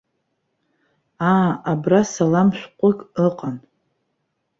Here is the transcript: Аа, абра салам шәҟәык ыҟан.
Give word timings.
Аа, 1.31 1.51
абра 1.71 2.01
салам 2.13 2.49
шәҟәык 2.57 2.99
ыҟан. 3.25 3.55